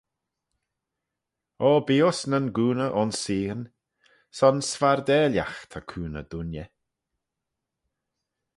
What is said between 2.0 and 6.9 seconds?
uss nyn gooney ayns seaghyn: son s'fardalagh ta cooney dooinney.